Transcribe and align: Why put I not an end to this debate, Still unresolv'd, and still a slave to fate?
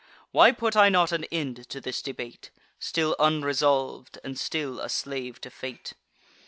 Why 0.31 0.51
put 0.51 0.75
I 0.75 0.89
not 0.89 1.11
an 1.11 1.25
end 1.25 1.69
to 1.69 1.79
this 1.79 2.01
debate, 2.01 2.49
Still 2.79 3.15
unresolv'd, 3.19 4.17
and 4.23 4.35
still 4.35 4.79
a 4.79 4.89
slave 4.89 5.39
to 5.41 5.51
fate? 5.51 5.93